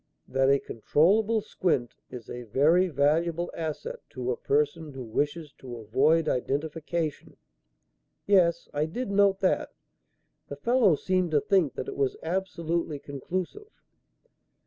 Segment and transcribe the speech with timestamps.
[0.27, 5.77] "That a controllable squint is a very valuable asset to a person who wishes to
[5.77, 7.37] avoid identification."
[8.25, 9.73] "Yes, I did note that.
[10.47, 13.69] The fellow seemed to think that it was absolutely conclusive."